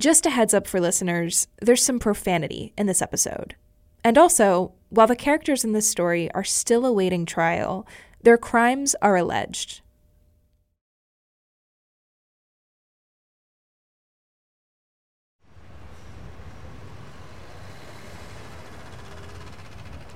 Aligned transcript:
Just 0.00 0.24
a 0.24 0.30
heads 0.30 0.54
up 0.54 0.66
for 0.66 0.80
listeners 0.80 1.46
there's 1.60 1.84
some 1.84 1.98
profanity 1.98 2.72
in 2.78 2.86
this 2.86 3.02
episode. 3.02 3.54
And 4.02 4.16
also, 4.16 4.72
while 4.88 5.06
the 5.06 5.14
characters 5.14 5.62
in 5.62 5.74
this 5.74 5.90
story 5.90 6.32
are 6.32 6.42
still 6.42 6.86
awaiting 6.86 7.26
trial, 7.26 7.86
their 8.22 8.38
crimes 8.38 8.96
are 9.02 9.16
alleged. 9.16 9.82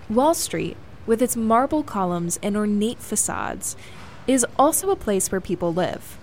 Wall 0.08 0.32
Street, 0.32 0.78
with 1.04 1.20
its 1.20 1.36
marble 1.36 1.82
columns 1.82 2.38
and 2.42 2.56
ornate 2.56 3.00
facades, 3.00 3.76
is 4.26 4.46
also 4.58 4.88
a 4.88 4.96
place 4.96 5.30
where 5.30 5.42
people 5.42 5.74
live. 5.74 6.16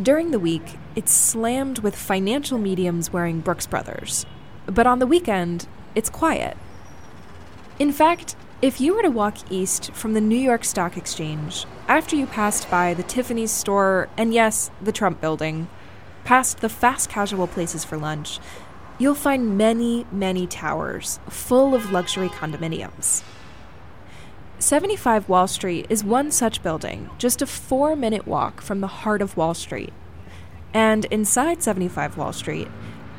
During 0.00 0.30
the 0.30 0.38
week, 0.38 0.78
it's 0.96 1.12
slammed 1.12 1.80
with 1.80 1.94
financial 1.94 2.56
mediums 2.56 3.12
wearing 3.12 3.40
Brooks 3.40 3.66
Brothers. 3.66 4.24
But 4.64 4.86
on 4.86 5.00
the 5.00 5.06
weekend, 5.06 5.68
it's 5.94 6.08
quiet. 6.08 6.56
In 7.78 7.92
fact, 7.92 8.34
if 8.62 8.80
you 8.80 8.94
were 8.94 9.02
to 9.02 9.10
walk 9.10 9.36
east 9.50 9.92
from 9.92 10.14
the 10.14 10.20
New 10.20 10.36
York 10.36 10.64
Stock 10.64 10.96
Exchange, 10.96 11.66
after 11.88 12.16
you 12.16 12.26
passed 12.26 12.70
by 12.70 12.94
the 12.94 13.02
Tiffany's 13.02 13.50
store 13.50 14.08
and 14.16 14.32
yes, 14.32 14.70
the 14.80 14.92
Trump 14.92 15.20
building, 15.20 15.68
past 16.24 16.60
the 16.60 16.70
fast 16.70 17.10
casual 17.10 17.46
places 17.46 17.84
for 17.84 17.98
lunch, 17.98 18.38
you'll 18.98 19.14
find 19.14 19.58
many, 19.58 20.06
many 20.10 20.46
towers 20.46 21.20
full 21.28 21.74
of 21.74 21.92
luxury 21.92 22.30
condominiums. 22.30 23.22
75 24.62 25.28
Wall 25.28 25.48
Street 25.48 25.86
is 25.88 26.04
one 26.04 26.30
such 26.30 26.62
building, 26.62 27.10
just 27.18 27.42
a 27.42 27.46
four 27.48 27.96
minute 27.96 28.28
walk 28.28 28.60
from 28.60 28.80
the 28.80 28.86
heart 28.86 29.20
of 29.20 29.36
Wall 29.36 29.54
Street. 29.54 29.92
And 30.72 31.04
inside 31.06 31.64
75 31.64 32.16
Wall 32.16 32.32
Street, 32.32 32.68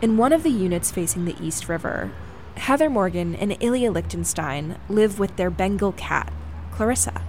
in 0.02 0.16
one 0.16 0.32
of 0.32 0.44
the 0.44 0.50
units 0.50 0.90
facing 0.90 1.26
the 1.26 1.36
East 1.42 1.68
River, 1.68 2.14
Heather 2.56 2.90
Morgan 2.90 3.36
and 3.36 3.58
Ilya 3.60 3.92
Lichtenstein 3.92 4.78
live 4.88 5.20
with 5.20 5.36
their 5.36 5.50
Bengal 5.50 5.92
cat, 5.92 6.32
Clarissa. 6.72 7.22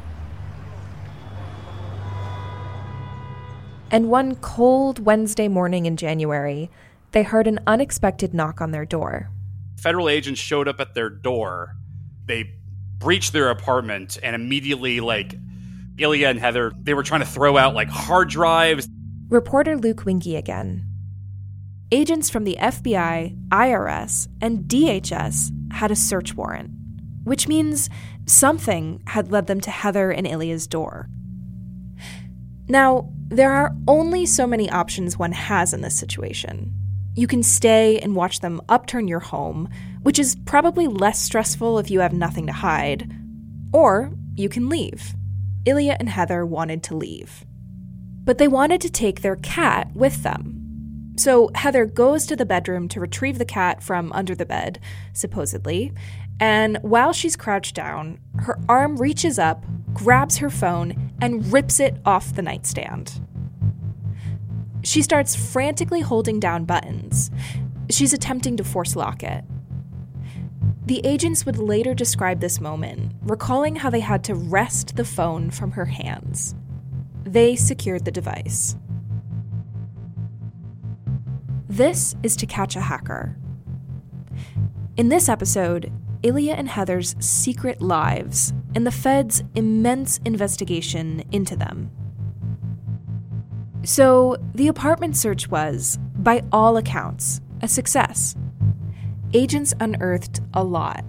And 3.90 4.10
one 4.10 4.36
cold 4.36 5.04
Wednesday 5.04 5.48
morning 5.48 5.86
in 5.86 5.96
January, 5.96 6.70
they 7.10 7.24
heard 7.24 7.48
an 7.48 7.58
unexpected 7.66 8.32
knock 8.32 8.60
on 8.60 8.70
their 8.70 8.84
door. 8.84 9.30
Federal 9.76 10.08
agents 10.08 10.40
showed 10.40 10.68
up 10.68 10.80
at 10.80 10.94
their 10.94 11.10
door. 11.10 11.74
They 12.26 12.54
breached 13.04 13.34
their 13.34 13.50
apartment 13.50 14.16
and 14.22 14.34
immediately, 14.34 14.98
like, 15.00 15.36
Ilya 15.98 16.26
and 16.28 16.38
Heather, 16.38 16.72
they 16.82 16.94
were 16.94 17.02
trying 17.02 17.20
to 17.20 17.26
throw 17.26 17.56
out 17.56 17.74
like 17.74 17.88
hard 17.88 18.30
drives. 18.30 18.88
Reporter 19.28 19.76
Luke 19.76 20.04
Winkie 20.06 20.36
again. 20.36 20.86
Agents 21.92 22.30
from 22.30 22.44
the 22.44 22.56
FBI, 22.58 23.36
IRS, 23.50 24.28
and 24.40 24.64
DHS 24.64 25.52
had 25.72 25.90
a 25.90 25.96
search 25.96 26.34
warrant, 26.34 26.70
which 27.24 27.46
means 27.46 27.90
something 28.26 29.02
had 29.06 29.30
led 29.30 29.46
them 29.46 29.60
to 29.60 29.70
Heather 29.70 30.10
and 30.10 30.26
Ilya's 30.26 30.66
door. 30.66 31.08
Now, 32.68 33.12
there 33.28 33.52
are 33.52 33.76
only 33.86 34.24
so 34.24 34.46
many 34.46 34.70
options 34.70 35.18
one 35.18 35.32
has 35.32 35.74
in 35.74 35.82
this 35.82 35.96
situation. 35.96 36.72
You 37.14 37.26
can 37.26 37.42
stay 37.42 37.98
and 37.98 38.16
watch 38.16 38.40
them 38.40 38.60
upturn 38.68 39.06
your 39.06 39.20
home, 39.20 39.68
which 40.04 40.18
is 40.18 40.36
probably 40.46 40.86
less 40.86 41.18
stressful 41.18 41.78
if 41.78 41.90
you 41.90 42.00
have 42.00 42.12
nothing 42.12 42.46
to 42.46 42.52
hide. 42.52 43.10
Or 43.72 44.12
you 44.36 44.48
can 44.48 44.68
leave. 44.68 45.14
Ilya 45.64 45.96
and 45.98 46.08
Heather 46.08 46.46
wanted 46.46 46.82
to 46.84 46.96
leave. 46.96 47.44
But 48.22 48.38
they 48.38 48.48
wanted 48.48 48.80
to 48.82 48.90
take 48.90 49.22
their 49.22 49.36
cat 49.36 49.90
with 49.94 50.22
them. 50.22 51.14
So 51.16 51.50
Heather 51.54 51.86
goes 51.86 52.26
to 52.26 52.36
the 52.36 52.46
bedroom 52.46 52.88
to 52.88 53.00
retrieve 53.00 53.38
the 53.38 53.44
cat 53.44 53.82
from 53.82 54.12
under 54.12 54.34
the 54.34 54.46
bed, 54.46 54.78
supposedly, 55.12 55.92
and 56.40 56.78
while 56.82 57.12
she's 57.12 57.36
crouched 57.36 57.74
down, 57.74 58.18
her 58.40 58.58
arm 58.68 58.96
reaches 58.96 59.38
up, 59.38 59.64
grabs 59.92 60.38
her 60.38 60.50
phone, 60.50 61.12
and 61.20 61.52
rips 61.52 61.78
it 61.78 61.96
off 62.04 62.34
the 62.34 62.42
nightstand. 62.42 63.20
She 64.82 65.00
starts 65.00 65.34
frantically 65.34 66.00
holding 66.00 66.40
down 66.40 66.64
buttons. 66.64 67.30
She's 67.88 68.12
attempting 68.12 68.56
to 68.56 68.64
force 68.64 68.96
lock 68.96 69.22
it. 69.22 69.44
The 70.86 71.00
agents 71.04 71.46
would 71.46 71.58
later 71.58 71.94
describe 71.94 72.40
this 72.40 72.60
moment, 72.60 73.12
recalling 73.22 73.76
how 73.76 73.88
they 73.88 74.00
had 74.00 74.22
to 74.24 74.34
wrest 74.34 74.96
the 74.96 75.04
phone 75.04 75.50
from 75.50 75.70
her 75.70 75.86
hands. 75.86 76.54
They 77.24 77.56
secured 77.56 78.04
the 78.04 78.10
device. 78.10 78.76
This 81.68 82.14
is 82.22 82.36
To 82.36 82.46
Catch 82.46 82.76
a 82.76 82.82
Hacker. 82.82 83.34
In 84.98 85.08
this 85.08 85.30
episode, 85.30 85.90
Ilya 86.22 86.52
and 86.52 86.68
Heather's 86.68 87.16
secret 87.18 87.80
lives 87.80 88.52
and 88.74 88.86
the 88.86 88.90
Fed's 88.90 89.42
immense 89.54 90.20
investigation 90.26 91.24
into 91.32 91.56
them. 91.56 91.90
So, 93.84 94.36
the 94.54 94.68
apartment 94.68 95.16
search 95.16 95.48
was, 95.48 95.98
by 96.16 96.42
all 96.52 96.76
accounts, 96.76 97.40
a 97.62 97.68
success. 97.68 98.36
Agents 99.36 99.74
unearthed 99.80 100.40
a 100.54 100.62
lot. 100.62 101.04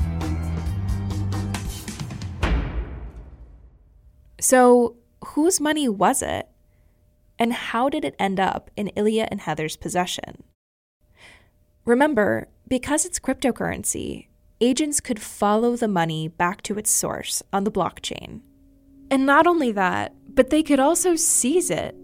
So, 4.39 4.95
whose 5.23 5.59
money 5.61 5.87
was 5.87 6.21
it? 6.23 6.47
And 7.41 7.53
how 7.53 7.89
did 7.89 8.05
it 8.05 8.15
end 8.19 8.39
up 8.39 8.69
in 8.77 8.89
Ilya 8.89 9.29
and 9.31 9.41
Heather's 9.41 9.75
possession? 9.75 10.43
Remember, 11.85 12.49
because 12.67 13.03
it's 13.03 13.19
cryptocurrency, 13.19 14.27
agents 14.61 14.99
could 14.99 15.19
follow 15.19 15.75
the 15.75 15.87
money 15.87 16.27
back 16.27 16.61
to 16.61 16.77
its 16.77 16.91
source 16.91 17.41
on 17.51 17.63
the 17.63 17.71
blockchain. 17.71 18.41
And 19.09 19.25
not 19.25 19.47
only 19.47 19.71
that, 19.71 20.13
but 20.35 20.51
they 20.51 20.61
could 20.61 20.79
also 20.79 21.15
seize 21.15 21.71
it. 21.71 21.95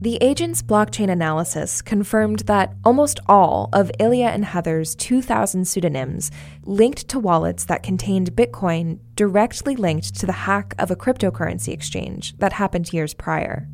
The 0.00 0.18
agent's 0.20 0.62
blockchain 0.62 1.10
analysis 1.10 1.82
confirmed 1.82 2.40
that 2.40 2.72
almost 2.84 3.18
all 3.26 3.68
of 3.72 3.90
Ilya 3.98 4.26
and 4.26 4.44
Heather's 4.44 4.94
2,000 4.94 5.66
pseudonyms 5.66 6.30
linked 6.62 7.08
to 7.08 7.18
wallets 7.18 7.64
that 7.64 7.82
contained 7.82 8.36
Bitcoin 8.36 9.00
directly 9.16 9.74
linked 9.74 10.14
to 10.20 10.24
the 10.24 10.30
hack 10.30 10.72
of 10.78 10.92
a 10.92 10.96
cryptocurrency 10.96 11.72
exchange 11.72 12.36
that 12.38 12.52
happened 12.52 12.92
years 12.92 13.12
prior. 13.12 13.66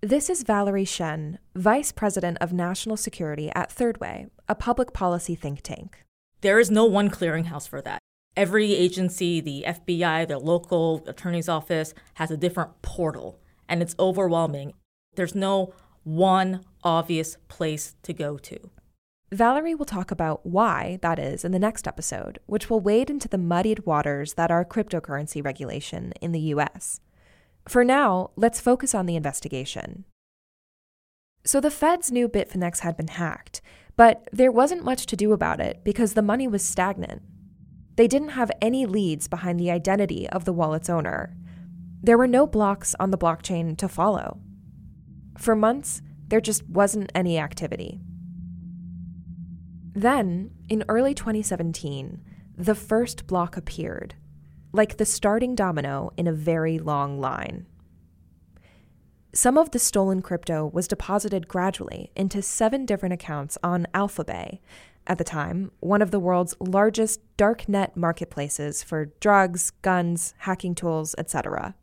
This 0.00 0.28
is 0.28 0.42
Valerie 0.42 0.84
Shen, 0.84 1.38
Vice 1.54 1.92
President 1.92 2.36
of 2.40 2.52
National 2.52 2.96
Security 2.96 3.50
at 3.54 3.72
Third 3.72 4.00
Way, 4.00 4.26
a 4.48 4.54
public 4.54 4.92
policy 4.92 5.34
think 5.34 5.62
tank. 5.62 6.04
There 6.42 6.58
is 6.58 6.70
no 6.70 6.84
one 6.84 7.10
clearinghouse 7.10 7.68
for 7.68 7.80
that. 7.82 7.98
Every 8.36 8.74
agency, 8.74 9.40
the 9.40 9.64
FBI, 9.66 10.28
the 10.28 10.38
local 10.38 11.02
attorney's 11.06 11.48
office, 11.48 11.94
has 12.14 12.30
a 12.30 12.36
different 12.36 12.82
portal, 12.82 13.40
and 13.68 13.80
it's 13.80 13.94
overwhelming. 13.98 14.74
There's 15.14 15.34
no 15.34 15.72
one 16.02 16.64
obvious 16.82 17.36
place 17.48 17.94
to 18.02 18.12
go 18.12 18.36
to. 18.38 18.70
Valerie 19.34 19.74
will 19.74 19.84
talk 19.84 20.12
about 20.12 20.46
why 20.46 21.00
that 21.02 21.18
is 21.18 21.44
in 21.44 21.50
the 21.50 21.58
next 21.58 21.88
episode, 21.88 22.38
which 22.46 22.70
will 22.70 22.78
wade 22.78 23.10
into 23.10 23.26
the 23.26 23.36
muddied 23.36 23.84
waters 23.84 24.34
that 24.34 24.52
are 24.52 24.64
cryptocurrency 24.64 25.44
regulation 25.44 26.12
in 26.20 26.30
the 26.30 26.54
US. 26.54 27.00
For 27.66 27.84
now, 27.84 28.30
let's 28.36 28.60
focus 28.60 28.94
on 28.94 29.06
the 29.06 29.16
investigation. 29.16 30.04
So 31.44 31.60
the 31.60 31.72
feds 31.72 32.12
knew 32.12 32.28
Bitfinex 32.28 32.80
had 32.80 32.96
been 32.96 33.08
hacked, 33.08 33.60
but 33.96 34.28
there 34.32 34.52
wasn't 34.52 34.84
much 34.84 35.04
to 35.06 35.16
do 35.16 35.32
about 35.32 35.58
it 35.58 35.82
because 35.82 36.14
the 36.14 36.22
money 36.22 36.46
was 36.46 36.62
stagnant. 36.62 37.22
They 37.96 38.06
didn't 38.06 38.30
have 38.30 38.52
any 38.62 38.86
leads 38.86 39.26
behind 39.26 39.58
the 39.58 39.70
identity 39.70 40.28
of 40.28 40.44
the 40.44 40.52
wallet's 40.52 40.88
owner. 40.88 41.36
There 42.00 42.18
were 42.18 42.28
no 42.28 42.46
blocks 42.46 42.94
on 43.00 43.10
the 43.10 43.18
blockchain 43.18 43.76
to 43.78 43.88
follow. 43.88 44.38
For 45.36 45.56
months, 45.56 46.02
there 46.28 46.40
just 46.40 46.68
wasn't 46.68 47.10
any 47.16 47.36
activity. 47.36 48.00
Then, 49.94 50.50
in 50.68 50.84
early 50.88 51.14
2017, 51.14 52.20
the 52.56 52.74
first 52.74 53.26
block 53.26 53.56
appeared, 53.56 54.14
like 54.72 54.96
the 54.96 55.04
starting 55.04 55.54
domino 55.54 56.12
in 56.16 56.26
a 56.26 56.32
very 56.32 56.78
long 56.78 57.20
line. 57.20 57.66
Some 59.32 59.56
of 59.56 59.70
the 59.70 59.78
stolen 59.78 60.22
crypto 60.22 60.66
was 60.66 60.86
deposited 60.86 61.48
gradually 61.48 62.10
into 62.14 62.42
seven 62.42 62.86
different 62.86 63.12
accounts 63.12 63.58
on 63.62 63.86
Alphabay, 63.94 64.60
at 65.06 65.18
the 65.18 65.24
time, 65.24 65.70
one 65.80 66.00
of 66.00 66.10
the 66.10 66.20
world's 66.20 66.54
largest 66.60 67.20
darknet 67.36 67.94
marketplaces 67.94 68.82
for 68.82 69.06
drugs, 69.20 69.70
guns, 69.82 70.34
hacking 70.38 70.74
tools, 70.74 71.14
etc. 71.18 71.74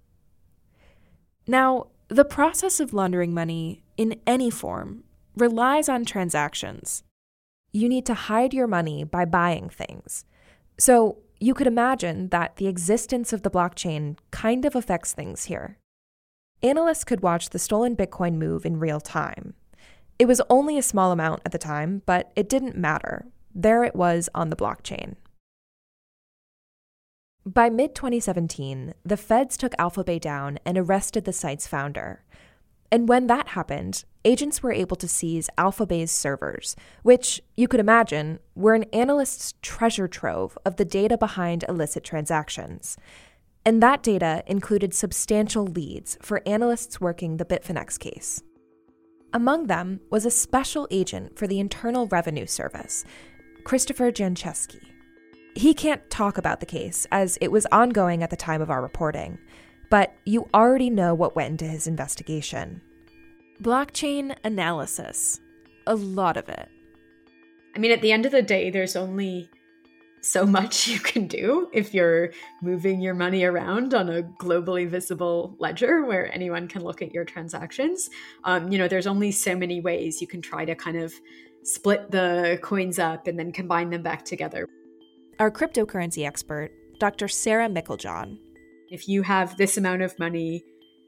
Now, 1.47 1.87
the 2.07 2.25
process 2.25 2.79
of 2.79 2.93
laundering 2.93 3.33
money 3.33 3.83
in 3.95 4.19
any 4.25 4.49
form 4.49 5.03
relies 5.35 5.87
on 5.87 6.03
transactions. 6.03 7.03
You 7.71 7.87
need 7.87 8.05
to 8.07 8.13
hide 8.13 8.53
your 8.53 8.67
money 8.67 9.03
by 9.03 9.25
buying 9.25 9.69
things. 9.69 10.25
So, 10.77 11.17
you 11.39 11.53
could 11.53 11.67
imagine 11.67 12.29
that 12.29 12.57
the 12.57 12.67
existence 12.67 13.33
of 13.33 13.41
the 13.41 13.49
blockchain 13.49 14.17
kind 14.29 14.63
of 14.63 14.75
affects 14.75 15.11
things 15.11 15.45
here. 15.45 15.77
Analysts 16.61 17.03
could 17.03 17.21
watch 17.21 17.49
the 17.49 17.57
stolen 17.57 17.95
Bitcoin 17.95 18.35
move 18.35 18.65
in 18.65 18.77
real 18.77 18.99
time. 18.99 19.55
It 20.19 20.27
was 20.27 20.41
only 20.51 20.77
a 20.77 20.83
small 20.83 21.11
amount 21.11 21.41
at 21.43 21.51
the 21.51 21.57
time, 21.57 22.03
but 22.05 22.31
it 22.35 22.47
didn't 22.47 22.77
matter. 22.77 23.25
There 23.55 23.83
it 23.83 23.95
was 23.95 24.29
on 24.35 24.51
the 24.51 24.55
blockchain. 24.55 25.15
By 27.43 27.71
mid 27.71 27.95
2017, 27.95 28.93
the 29.03 29.17
feds 29.17 29.57
took 29.57 29.75
Alphabay 29.77 30.21
down 30.21 30.59
and 30.63 30.77
arrested 30.77 31.25
the 31.25 31.33
site's 31.33 31.65
founder. 31.65 32.23
And 32.91 33.07
when 33.07 33.27
that 33.27 33.49
happened, 33.49 34.03
agents 34.25 34.61
were 34.61 34.73
able 34.73 34.97
to 34.97 35.07
seize 35.07 35.49
Alphabay's 35.57 36.11
servers, 36.11 36.75
which, 37.03 37.41
you 37.55 37.67
could 37.67 37.79
imagine, 37.79 38.39
were 38.53 38.73
an 38.73 38.83
analyst's 38.91 39.53
treasure 39.61 40.09
trove 40.09 40.57
of 40.65 40.75
the 40.75 40.83
data 40.83 41.17
behind 41.17 41.63
illicit 41.69 42.03
transactions. 42.03 42.97
And 43.65 43.81
that 43.81 44.03
data 44.03 44.43
included 44.45 44.93
substantial 44.93 45.65
leads 45.65 46.17
for 46.21 46.41
analysts 46.45 46.99
working 46.99 47.37
the 47.37 47.45
Bitfinex 47.45 47.97
case. 47.97 48.43
Among 49.33 49.67
them 49.67 50.01
was 50.09 50.25
a 50.25 50.31
special 50.31 50.87
agent 50.91 51.37
for 51.37 51.47
the 51.47 51.59
Internal 51.59 52.07
Revenue 52.07 52.45
Service, 52.45 53.05
Christopher 53.63 54.11
Janczewski. 54.11 54.81
He 55.55 55.73
can't 55.73 56.09
talk 56.09 56.37
about 56.37 56.59
the 56.59 56.65
case 56.65 57.07
as 57.11 57.37
it 57.39 57.51
was 57.51 57.65
ongoing 57.71 58.23
at 58.23 58.29
the 58.29 58.35
time 58.35 58.61
of 58.61 58.69
our 58.69 58.81
reporting, 58.81 59.37
but 59.91 60.15
you 60.25 60.47
already 60.53 60.89
know 60.89 61.13
what 61.13 61.35
went 61.35 61.51
into 61.51 61.65
his 61.65 61.85
investigation. 61.85 62.81
Blockchain 63.61 64.35
analysis. 64.43 65.39
A 65.85 65.93
lot 65.95 66.37
of 66.37 66.47
it. 66.49 66.69
I 67.75 67.79
mean, 67.79 67.91
at 67.91 68.01
the 68.01 68.13
end 68.13 68.25
of 68.25 68.31
the 68.31 68.41
day, 68.41 68.69
there's 68.69 68.95
only 68.95 69.49
so 70.21 70.45
much 70.57 70.87
you 70.87 70.99
can 70.99 71.27
do 71.27 71.69
if 71.73 71.93
you're 71.93 72.31
moving 72.61 73.01
your 73.01 73.13
money 73.13 73.43
around 73.43 73.93
on 73.93 74.09
a 74.09 74.23
globally 74.23 74.87
visible 74.87 75.55
ledger 75.59 76.05
where 76.05 76.33
anyone 76.33 76.69
can 76.69 76.83
look 76.83 77.01
at 77.01 77.13
your 77.13 77.25
transactions. 77.25 78.09
Um, 78.45 78.71
you 78.71 78.77
know, 78.77 78.87
there's 78.87 79.07
only 79.07 79.31
so 79.31 79.55
many 79.57 79.81
ways 79.81 80.21
you 80.21 80.27
can 80.27 80.41
try 80.41 80.63
to 80.63 80.73
kind 80.73 80.97
of 80.97 81.13
split 81.63 82.09
the 82.11 82.57
coins 82.63 82.97
up 82.97 83.27
and 83.27 83.37
then 83.37 83.51
combine 83.51 83.89
them 83.89 84.03
back 84.03 84.23
together. 84.23 84.65
Our 85.37 85.51
cryptocurrency 85.51 86.25
expert, 86.25 86.71
Dr. 86.97 87.27
Sarah 87.27 87.67
Meiklejohn. 87.67 88.37
If 88.91 89.07
you 89.07 89.21
have 89.21 89.55
this 89.55 89.77
amount 89.77 90.01
of 90.01 90.19
money 90.19 90.65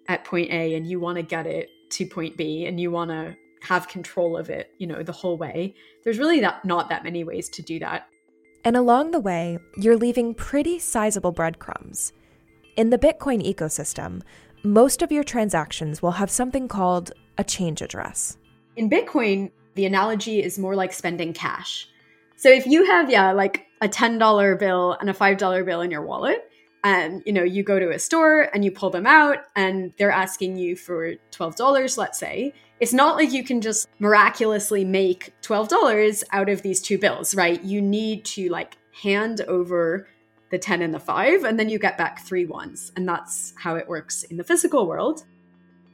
at 0.08 0.24
point 0.24 0.50
A 0.52 0.76
and 0.76 0.88
you 0.88 1.02
want 1.02 1.18
to 1.18 1.22
get 1.22 1.46
it 1.46 1.70
to 1.92 2.06
point 2.06 2.38
B 2.38 2.66
and 2.66 2.80
you 2.80 2.90
want 2.90 3.12
to 3.12 3.36
have 3.62 3.90
control 3.90 4.38
of 4.38 4.50
it, 4.50 4.72
you 4.78 4.88
know, 4.88 5.04
the 5.04 5.12
whole 5.12 5.38
way. 5.38 5.76
There's 6.04 6.18
really 6.18 6.40
that, 6.40 6.64
not 6.64 6.88
that 6.90 7.04
many 7.04 7.26
ways 7.26 7.50
to 7.50 7.62
do 7.62 7.80
that. 7.80 8.08
And 8.64 8.78
along 8.78 9.12
the 9.12 9.20
way, 9.20 9.60
you're 9.76 9.98
leaving 9.98 10.34
pretty 10.34 10.80
sizable 10.80 11.34
breadcrumbs. 11.34 12.14
In 12.78 12.90
the 12.90 12.98
Bitcoin 12.98 13.46
ecosystem, 13.46 14.22
most 14.64 15.02
of 15.02 15.12
your 15.12 15.26
transactions 15.26 16.02
will 16.02 16.12
have 16.12 16.32
something 16.32 16.70
called 16.70 17.12
a 17.38 17.44
change 17.44 17.82
address. 17.82 18.38
In 18.78 18.90
Bitcoin, 18.90 19.52
the 19.76 19.86
analogy 19.86 20.42
is 20.42 20.58
more 20.58 20.76
like 20.76 20.94
spending 20.94 21.34
cash. 21.34 21.90
So 22.38 22.50
if 22.50 22.66
you 22.66 22.86
have, 22.86 23.10
yeah, 23.10 23.34
like 23.34 23.66
a 23.82 23.90
$10 23.90 24.58
bill 24.58 24.94
and 25.02 25.10
a 25.10 25.14
$5 25.14 25.66
bill 25.66 25.82
in 25.82 25.92
your 25.92 26.06
wallet, 26.06 26.50
and 26.84 27.24
you 27.26 27.32
know 27.32 27.44
you 27.44 27.64
go 27.64 27.80
to 27.80 27.92
a 27.92 28.00
store 28.00 28.50
and 28.54 28.66
you 28.66 28.72
pull 28.72 28.90
them 28.90 29.08
out 29.08 29.40
and 29.56 29.94
they're 29.98 30.12
asking 30.12 30.58
you 30.58 30.76
for 30.76 31.14
$12 31.32 31.98
let's 31.98 32.20
say. 32.20 32.54
It's 32.80 32.94
not 32.94 33.16
like 33.16 33.32
you 33.32 33.44
can 33.44 33.62
just 33.62 33.88
miraculously 34.00 34.84
make 34.84 35.34
$12 35.42 36.24
out 36.32 36.50
of 36.50 36.62
these 36.62 36.82
two 36.82 36.98
bills 36.98 37.34
right? 37.36 37.64
You 37.64 37.82
need 37.82 38.26
to 38.26 38.50
like 38.50 38.78
hand 39.02 39.42
over 39.42 40.08
the 40.52 40.60
10 40.60 40.82
and 40.82 40.94
the 40.94 41.00
5 41.00 41.46
and 41.46 41.60
then 41.60 41.70
you 41.70 41.80
get 41.80 41.98
back 41.98 42.26
three 42.26 42.46
ones 42.46 42.92
and 42.96 43.08
that's 43.08 43.54
how 43.58 43.76
it 43.76 43.88
works 43.88 44.24
in 44.24 44.38
the 44.38 44.44
physical 44.44 44.86
world. 44.88 45.24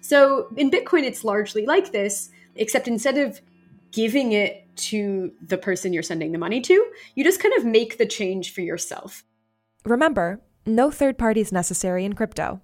So 0.02 0.50
in 0.58 0.72
bitcoin 0.72 1.04
it's 1.04 1.24
largely 1.24 1.66
like 1.66 1.92
this 1.92 2.32
except 2.56 2.88
instead 2.88 3.18
of 3.18 3.40
giving 3.92 4.32
it 4.34 4.66
to 4.76 5.32
the 5.48 5.58
person 5.58 5.94
you're 5.94 6.04
sending 6.04 6.32
the 6.32 6.38
money 6.38 6.62
to 6.62 6.86
you 7.16 7.24
just 7.24 7.42
kind 7.42 7.54
of 7.56 7.66
make 7.66 7.98
the 7.98 8.06
change 8.06 8.54
for 8.54 8.62
yourself. 8.62 9.24
Remember 9.86 10.42
no 10.66 10.92
third 10.92 11.18
parties 11.18 11.52
necessary 11.52 12.06
in 12.06 12.14
crypto. 12.14 12.62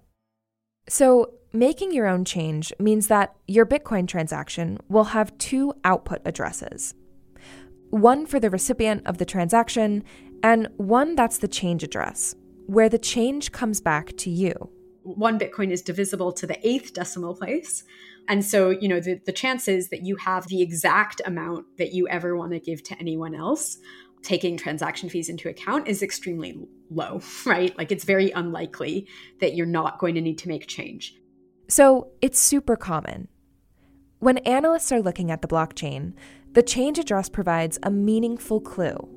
So, 0.87 1.33
making 1.51 1.93
your 1.93 2.07
own 2.07 2.25
change 2.25 2.73
means 2.79 3.07
that 3.07 3.35
your 3.47 3.65
Bitcoin 3.65 4.07
transaction 4.07 4.77
will 4.89 5.05
have 5.05 5.37
two 5.37 5.73
output 5.83 6.21
addresses 6.25 6.93
one 7.89 8.25
for 8.25 8.39
the 8.39 8.49
recipient 8.49 9.05
of 9.05 9.19
the 9.19 9.25
transaction, 9.25 10.03
and 10.43 10.67
one 10.77 11.15
that's 11.15 11.37
the 11.37 11.47
change 11.47 11.83
address, 11.83 12.35
where 12.65 12.89
the 12.89 12.99
change 12.99 13.51
comes 13.51 13.79
back 13.79 14.15
to 14.17 14.29
you. 14.29 14.69
One 15.03 15.39
Bitcoin 15.39 15.71
is 15.71 15.81
divisible 15.81 16.33
to 16.33 16.47
the 16.47 16.67
eighth 16.67 16.93
decimal 16.93 17.35
place. 17.35 17.83
And 18.27 18.43
so, 18.43 18.71
you 18.71 18.87
know, 18.87 18.99
the, 18.99 19.21
the 19.25 19.31
chances 19.31 19.89
that 19.89 20.03
you 20.03 20.15
have 20.17 20.47
the 20.47 20.61
exact 20.61 21.21
amount 21.25 21.65
that 21.77 21.93
you 21.93 22.07
ever 22.07 22.35
want 22.35 22.53
to 22.53 22.59
give 22.59 22.81
to 22.83 22.99
anyone 22.99 23.35
else 23.35 23.77
taking 24.25 24.57
transaction 24.57 25.07
fees 25.07 25.29
into 25.29 25.47
account 25.47 25.87
is 25.87 26.01
extremely 26.01 26.67
low, 26.89 27.21
right? 27.45 27.77
Like 27.77 27.91
it's 27.91 28.03
very 28.03 28.31
unlikely 28.31 29.07
that 29.39 29.55
you're 29.55 29.65
not 29.65 29.99
going 29.99 30.15
to 30.15 30.21
need 30.21 30.39
to 30.39 30.49
make 30.49 30.67
change. 30.67 31.15
So 31.67 32.11
it's 32.21 32.39
super 32.39 32.75
common. 32.75 33.27
When 34.19 34.37
analysts 34.39 34.91
are 34.91 35.01
looking 35.01 35.31
at 35.31 35.41
the 35.41 35.47
blockchain, 35.47 36.13
the 36.53 36.63
change 36.63 36.97
address 36.97 37.29
provides 37.29 37.77
a 37.83 37.91
meaningful 37.91 38.61
clue. 38.61 39.09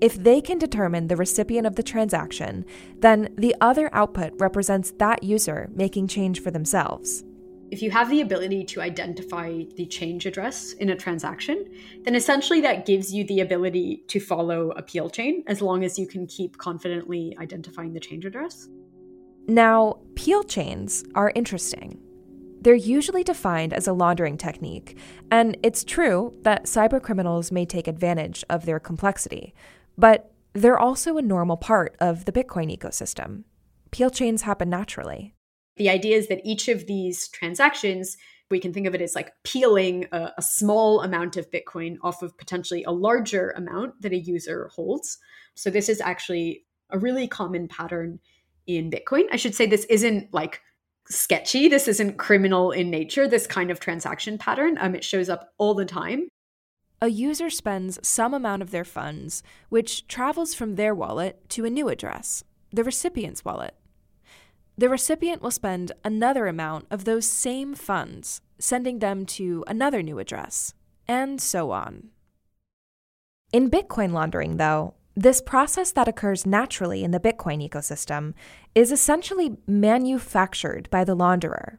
If 0.00 0.22
they 0.22 0.42
can 0.42 0.58
determine 0.58 1.06
the 1.06 1.16
recipient 1.16 1.66
of 1.66 1.76
the 1.76 1.82
transaction, 1.82 2.66
then 2.98 3.34
the 3.38 3.54
other 3.60 3.88
output 3.94 4.32
represents 4.38 4.92
that 4.98 5.22
user 5.22 5.70
making 5.74 6.08
change 6.08 6.42
for 6.42 6.50
themselves. 6.50 7.24
If 7.68 7.82
you 7.82 7.90
have 7.90 8.08
the 8.08 8.20
ability 8.20 8.62
to 8.64 8.80
identify 8.80 9.64
the 9.74 9.86
change 9.86 10.24
address 10.24 10.72
in 10.74 10.90
a 10.90 10.96
transaction, 10.96 11.66
then 12.04 12.14
essentially 12.14 12.60
that 12.60 12.86
gives 12.86 13.12
you 13.12 13.24
the 13.24 13.40
ability 13.40 14.04
to 14.06 14.20
follow 14.20 14.70
a 14.70 14.82
peel 14.82 15.10
chain 15.10 15.42
as 15.48 15.60
long 15.60 15.82
as 15.82 15.98
you 15.98 16.06
can 16.06 16.26
keep 16.28 16.58
confidently 16.58 17.36
identifying 17.40 17.92
the 17.92 17.98
change 17.98 18.24
address. 18.24 18.68
Now, 19.48 19.98
peel 20.14 20.44
chains 20.44 21.04
are 21.16 21.32
interesting. 21.34 22.00
They're 22.60 22.74
usually 22.74 23.24
defined 23.24 23.72
as 23.72 23.86
a 23.86 23.92
laundering 23.92 24.38
technique, 24.38 24.96
and 25.30 25.56
it's 25.62 25.84
true 25.84 26.34
that 26.42 26.64
cybercriminals 26.66 27.50
may 27.50 27.66
take 27.66 27.88
advantage 27.88 28.44
of 28.48 28.64
their 28.64 28.80
complexity, 28.80 29.54
but 29.98 30.32
they're 30.52 30.78
also 30.78 31.16
a 31.16 31.22
normal 31.22 31.56
part 31.56 31.96
of 32.00 32.24
the 32.24 32.32
Bitcoin 32.32 32.76
ecosystem. 32.76 33.44
Peel 33.90 34.10
chains 34.10 34.42
happen 34.42 34.70
naturally. 34.70 35.35
The 35.76 35.90
idea 35.90 36.16
is 36.16 36.28
that 36.28 36.40
each 36.44 36.68
of 36.68 36.86
these 36.86 37.28
transactions, 37.28 38.16
we 38.50 38.58
can 38.60 38.72
think 38.72 38.86
of 38.86 38.94
it 38.94 39.02
as 39.02 39.14
like 39.14 39.32
peeling 39.44 40.06
a, 40.12 40.32
a, 40.38 40.42
small 40.42 41.02
amount 41.02 41.36
of 41.36 41.50
Bitcoin 41.50 41.96
off 42.02 42.22
of 42.22 42.36
potentially 42.38 42.82
a 42.84 42.92
larger 42.92 43.50
amount 43.50 44.00
that 44.00 44.12
a 44.12 44.18
user 44.18 44.70
holds. 44.74 45.18
So, 45.54 45.70
this 45.70 45.88
is 45.88 46.00
actually 46.00 46.64
a 46.90 46.98
really 46.98 47.28
common 47.28 47.68
pattern 47.68 48.20
in 48.66 48.90
Bitcoin. 48.90 49.24
I 49.30 49.36
should 49.36 49.54
say 49.54 49.66
this 49.66 49.84
isn't 49.86 50.32
like 50.32 50.62
sketchy, 51.08 51.68
this 51.68 51.88
isn't 51.88 52.16
criminal 52.16 52.70
in 52.70 52.90
nature, 52.90 53.28
this 53.28 53.46
kind 53.46 53.70
of 53.70 53.80
transaction 53.80 54.38
pattern. 54.38 54.76
Um, 54.80 54.94
it 54.94 55.04
shows 55.04 55.28
up 55.28 55.52
all 55.58 55.74
the 55.74 55.84
time. 55.84 56.28
A 57.02 57.08
user 57.08 57.50
spends 57.50 57.98
some 58.06 58.32
amount 58.32 58.62
of 58.62 58.70
their 58.70 58.84
funds, 58.84 59.42
which 59.68 60.08
travels 60.08 60.54
from 60.54 60.76
their 60.76 60.94
wallet 60.94 61.46
to 61.50 61.66
a 61.66 61.70
new 61.70 61.88
address, 61.88 62.42
the 62.72 62.84
recipient's 62.84 63.44
wallet 63.44 63.74
the 64.78 64.88
recipient 64.88 65.42
will 65.42 65.50
spend 65.50 65.92
another 66.04 66.46
amount 66.46 66.86
of 66.90 67.04
those 67.04 67.26
same 67.26 67.74
funds, 67.74 68.40
sending 68.58 68.98
them 68.98 69.24
to 69.24 69.64
another 69.66 70.02
new 70.02 70.18
address, 70.18 70.74
and 71.08 71.40
so 71.40 71.70
on. 71.70 72.10
In 73.52 73.70
Bitcoin 73.70 74.12
laundering, 74.12 74.56
though, 74.56 74.94
this 75.14 75.40
process 75.40 75.92
that 75.92 76.08
occurs 76.08 76.44
naturally 76.44 77.02
in 77.02 77.10
the 77.10 77.20
Bitcoin 77.20 77.66
ecosystem 77.66 78.34
is 78.74 78.92
essentially 78.92 79.56
manufactured 79.66 80.90
by 80.90 81.04
the 81.04 81.16
launderer. 81.16 81.78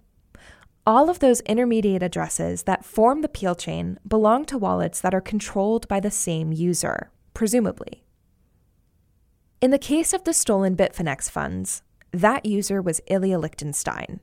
All 0.87 1.09
of 1.09 1.19
those 1.19 1.41
intermediate 1.41 2.01
addresses 2.01 2.63
that 2.63 2.85
form 2.85 3.21
the 3.21 3.29
peel 3.29 3.53
chain 3.53 3.99
belong 4.07 4.45
to 4.45 4.57
wallets 4.57 5.01
that 5.01 5.13
are 5.13 5.21
controlled 5.21 5.87
by 5.87 5.99
the 5.99 6.09
same 6.09 6.51
user, 6.51 7.11
presumably. 7.35 8.05
In 9.61 9.69
the 9.69 9.77
case 9.77 10.13
of 10.13 10.23
the 10.23 10.33
stolen 10.33 10.75
Bitfinex 10.75 11.29
funds, 11.29 11.83
that 12.17 12.45
user 12.45 12.81
was 12.81 13.01
Ilya 13.07 13.39
Lichtenstein, 13.39 14.19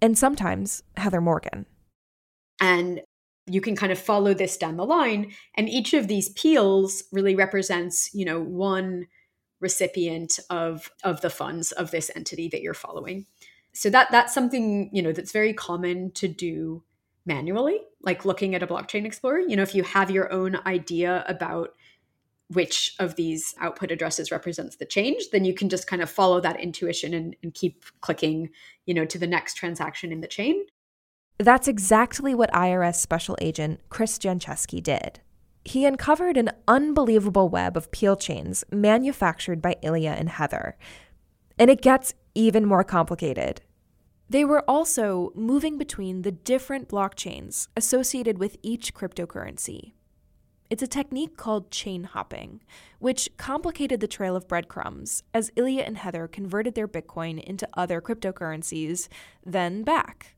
and 0.00 0.16
sometimes 0.16 0.82
Heather 0.96 1.20
Morgan. 1.20 1.66
And 2.60 3.00
you 3.46 3.60
can 3.60 3.76
kind 3.76 3.90
of 3.90 3.98
follow 3.98 4.34
this 4.34 4.56
down 4.56 4.76
the 4.76 4.84
line. 4.84 5.32
And 5.56 5.68
each 5.68 5.94
of 5.94 6.08
these 6.08 6.28
peels 6.30 7.04
really 7.12 7.34
represents, 7.34 8.10
you 8.12 8.24
know, 8.24 8.40
one 8.40 9.06
recipient 9.60 10.38
of 10.50 10.90
of 11.02 11.20
the 11.20 11.30
funds 11.30 11.72
of 11.72 11.90
this 11.90 12.10
entity 12.14 12.48
that 12.48 12.62
you're 12.62 12.74
following. 12.74 13.26
So 13.72 13.90
that 13.90 14.10
that's 14.10 14.34
something, 14.34 14.90
you 14.92 15.02
know, 15.02 15.12
that's 15.12 15.32
very 15.32 15.52
common 15.52 16.10
to 16.12 16.28
do 16.28 16.82
manually, 17.24 17.80
like 18.02 18.24
looking 18.24 18.54
at 18.54 18.62
a 18.62 18.66
blockchain 18.66 19.04
explorer. 19.04 19.40
You 19.40 19.56
know, 19.56 19.62
if 19.62 19.74
you 19.74 19.82
have 19.82 20.10
your 20.10 20.32
own 20.32 20.58
idea 20.66 21.24
about 21.26 21.70
which 22.48 22.94
of 22.98 23.16
these 23.16 23.54
output 23.60 23.90
addresses 23.90 24.30
represents 24.30 24.76
the 24.76 24.86
change, 24.86 25.30
then 25.32 25.44
you 25.44 25.54
can 25.54 25.68
just 25.68 25.86
kind 25.86 26.02
of 26.02 26.10
follow 26.10 26.40
that 26.40 26.60
intuition 26.60 27.12
and, 27.14 27.36
and 27.42 27.54
keep 27.54 27.84
clicking, 28.00 28.48
you 28.86 28.94
know, 28.94 29.04
to 29.04 29.18
the 29.18 29.26
next 29.26 29.54
transaction 29.54 30.12
in 30.12 30.20
the 30.20 30.26
chain. 30.26 30.64
That's 31.38 31.68
exactly 31.68 32.34
what 32.34 32.52
IRS 32.52 32.96
Special 32.96 33.36
Agent 33.40 33.80
Chris 33.90 34.18
Janczewski 34.18 34.82
did. 34.82 35.20
He 35.64 35.84
uncovered 35.84 36.36
an 36.36 36.50
unbelievable 36.66 37.48
web 37.48 37.76
of 37.76 37.90
peel 37.90 38.16
chains 38.16 38.64
manufactured 38.72 39.60
by 39.60 39.76
Ilya 39.82 40.12
and 40.12 40.30
Heather. 40.30 40.76
And 41.58 41.70
it 41.70 41.82
gets 41.82 42.14
even 42.34 42.64
more 42.64 42.84
complicated. 42.84 43.60
They 44.30 44.44
were 44.44 44.68
also 44.68 45.32
moving 45.34 45.78
between 45.78 46.22
the 46.22 46.32
different 46.32 46.88
blockchains 46.88 47.68
associated 47.76 48.38
with 48.38 48.56
each 48.62 48.94
cryptocurrency. 48.94 49.92
It's 50.70 50.82
a 50.82 50.86
technique 50.86 51.38
called 51.38 51.70
chain 51.70 52.04
hopping, 52.04 52.60
which 52.98 53.30
complicated 53.38 54.00
the 54.00 54.06
trail 54.06 54.36
of 54.36 54.46
breadcrumbs 54.46 55.22
as 55.32 55.50
Ilya 55.56 55.82
and 55.82 55.96
Heather 55.96 56.28
converted 56.28 56.74
their 56.74 56.86
Bitcoin 56.86 57.42
into 57.42 57.66
other 57.72 58.02
cryptocurrencies, 58.02 59.08
then 59.46 59.82
back. 59.82 60.34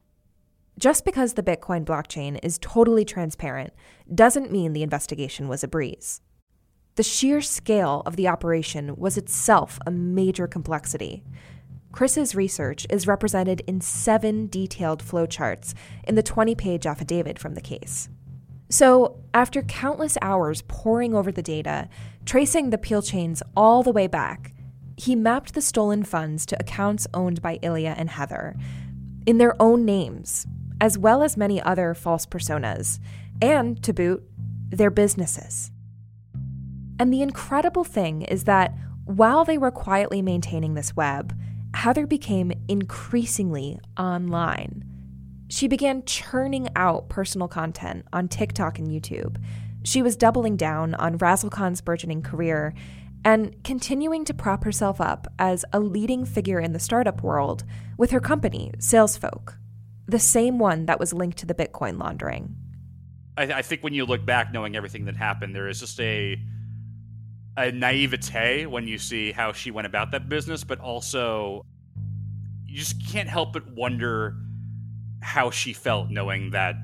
Just 0.78 1.04
because 1.04 1.34
the 1.34 1.42
Bitcoin 1.42 1.84
blockchain 1.84 2.38
is 2.44 2.60
totally 2.62 3.04
transparent 3.04 3.72
doesn't 4.14 4.52
mean 4.52 4.72
the 4.72 4.84
investigation 4.84 5.48
was 5.48 5.64
a 5.64 5.68
breeze. 5.68 6.20
The 6.94 7.02
sheer 7.02 7.40
scale 7.40 8.04
of 8.06 8.14
the 8.14 8.28
operation 8.28 8.94
was 8.96 9.18
itself 9.18 9.80
a 9.84 9.90
major 9.90 10.46
complexity. 10.46 11.24
Chris's 11.90 12.36
research 12.36 12.86
is 12.88 13.08
represented 13.08 13.62
in 13.66 13.80
seven 13.80 14.46
detailed 14.46 15.02
flowcharts 15.02 15.74
in 16.04 16.14
the 16.14 16.22
20 16.22 16.54
page 16.54 16.86
affidavit 16.86 17.36
from 17.36 17.54
the 17.54 17.60
case. 17.60 18.08
So, 18.70 19.18
after 19.34 19.62
countless 19.62 20.16
hours 20.22 20.62
poring 20.62 21.12
over 21.12 21.32
the 21.32 21.42
data, 21.42 21.88
tracing 22.24 22.70
the 22.70 22.78
peel 22.78 23.02
chains 23.02 23.42
all 23.56 23.82
the 23.82 23.90
way 23.90 24.06
back, 24.06 24.52
he 24.96 25.16
mapped 25.16 25.54
the 25.54 25.60
stolen 25.60 26.04
funds 26.04 26.46
to 26.46 26.60
accounts 26.60 27.08
owned 27.12 27.42
by 27.42 27.58
Ilya 27.62 27.96
and 27.98 28.10
Heather 28.10 28.54
in 29.26 29.38
their 29.38 29.60
own 29.60 29.84
names, 29.84 30.46
as 30.80 30.96
well 30.96 31.24
as 31.24 31.36
many 31.36 31.60
other 31.60 31.94
false 31.94 32.26
personas, 32.26 33.00
and, 33.42 33.82
to 33.82 33.92
boot, 33.92 34.22
their 34.68 34.90
businesses. 34.90 35.72
And 37.00 37.12
the 37.12 37.22
incredible 37.22 37.84
thing 37.84 38.22
is 38.22 38.44
that 38.44 38.72
while 39.04 39.44
they 39.44 39.58
were 39.58 39.72
quietly 39.72 40.22
maintaining 40.22 40.74
this 40.74 40.94
web, 40.94 41.36
Heather 41.74 42.06
became 42.06 42.52
increasingly 42.68 43.80
online 43.98 44.84
She 45.50 45.66
began 45.66 46.04
churning 46.04 46.68
out 46.76 47.08
personal 47.08 47.48
content 47.48 48.06
on 48.12 48.28
TikTok 48.28 48.78
and 48.78 48.86
YouTube. 48.86 49.36
She 49.82 50.00
was 50.00 50.16
doubling 50.16 50.56
down 50.56 50.94
on 50.94 51.18
Razzlekhan's 51.18 51.80
burgeoning 51.80 52.22
career 52.22 52.72
and 53.24 53.62
continuing 53.64 54.24
to 54.26 54.32
prop 54.32 54.62
herself 54.62 55.00
up 55.00 55.26
as 55.40 55.64
a 55.72 55.80
leading 55.80 56.24
figure 56.24 56.60
in 56.60 56.72
the 56.72 56.78
startup 56.78 57.24
world 57.24 57.64
with 57.98 58.12
her 58.12 58.20
company, 58.20 58.70
SalesFolk, 58.78 59.56
the 60.06 60.20
same 60.20 60.60
one 60.60 60.86
that 60.86 61.00
was 61.00 61.12
linked 61.12 61.38
to 61.38 61.46
the 61.46 61.54
Bitcoin 61.54 61.98
laundering. 61.98 62.54
I, 63.36 63.54
I 63.54 63.62
think 63.62 63.82
when 63.82 63.92
you 63.92 64.06
look 64.06 64.24
back, 64.24 64.52
knowing 64.52 64.76
everything 64.76 65.06
that 65.06 65.16
happened, 65.16 65.56
there 65.56 65.68
is 65.68 65.80
just 65.80 65.98
a 66.00 66.40
a 67.56 67.72
naivete 67.72 68.66
when 68.66 68.86
you 68.86 68.98
see 68.98 69.32
how 69.32 69.50
she 69.50 69.72
went 69.72 69.86
about 69.88 70.12
that 70.12 70.28
business, 70.28 70.62
but 70.62 70.78
also 70.78 71.66
you 72.66 72.78
just 72.78 73.04
can't 73.10 73.28
help 73.28 73.52
but 73.52 73.68
wonder 73.72 74.36
how 75.20 75.50
she 75.50 75.72
felt 75.72 76.10
knowing 76.10 76.50
that 76.50 76.74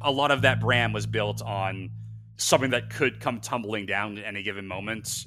a 0.00 0.10
lot 0.10 0.30
of 0.30 0.42
that 0.42 0.60
brand 0.60 0.94
was 0.94 1.06
built 1.06 1.42
on 1.42 1.90
something 2.36 2.70
that 2.70 2.90
could 2.90 3.20
come 3.20 3.40
tumbling 3.40 3.86
down 3.86 4.18
at 4.18 4.24
any 4.24 4.42
given 4.42 4.66
moment. 4.66 5.26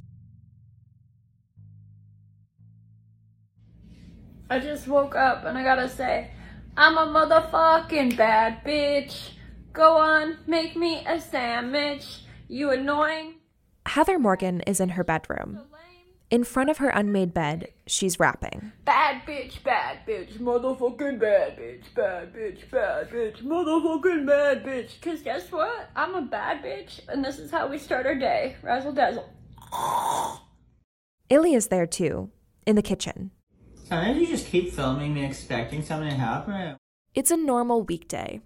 I 4.50 4.60
just 4.60 4.88
woke 4.88 5.16
up 5.16 5.46
and 5.46 5.58
I 5.58 5.64
gotta 5.64 5.90
say, 5.90 6.32
I'm 6.76 6.98
a 6.98 7.06
motherfucking 7.06 8.18
bad 8.18 8.64
bitch. 8.64 9.32
Go 9.74 9.98
on, 9.98 10.38
make 10.48 10.76
me 10.76 11.04
a 11.08 11.20
sandwich. 11.20 12.22
You 12.48 12.72
annoying. 12.72 13.36
Heather 13.86 14.20
Morgan 14.20 14.62
is 14.62 14.80
in 14.80 14.90
her 14.90 15.04
bedroom. 15.04 15.60
In 16.34 16.44
front 16.44 16.72
of 16.72 16.80
her 16.80 16.90
unmade 16.90 17.32
bed, 17.32 17.68
she's 17.86 18.20
rapping. 18.20 18.72
Bad 18.86 19.22
bitch, 19.24 19.62
bad 19.62 20.00
bitch, 20.08 20.40
motherfucking 20.40 21.20
bad 21.20 21.60
bitch, 21.60 21.94
bad 21.94 22.34
bitch, 22.34 22.72
bad 22.72 23.12
bitch, 23.12 23.44
motherfucking 23.44 24.26
bad 24.26 24.64
bitch. 24.64 25.00
Cause 25.00 25.22
guess 25.22 25.52
what? 25.52 25.92
I'm 25.96 26.16
a 26.16 26.24
bad 26.24 26.64
bitch, 26.64 27.02
and 27.08 27.24
this 27.24 27.38
is 27.38 27.52
how 27.52 27.68
we 27.68 27.78
start 27.78 28.08
our 28.08 28.16
day. 28.16 28.56
Razzle 28.64 28.94
dazzle. 28.94 29.30
Ilya's 31.30 31.68
there 31.68 31.86
too, 31.86 32.32
in 32.66 32.76
the 32.76 32.82
kitchen. 32.82 33.30
Sometimes 33.84 34.20
you 34.20 34.26
just 34.26 34.48
keep 34.48 34.74
filming 34.74 35.14
me 35.14 35.24
expecting 35.24 35.84
something 35.84 36.10
to 36.10 36.16
happen. 36.16 36.78
It's 37.14 37.30
a 37.30 37.38
normal 37.38 37.84
weekday. 37.84 38.42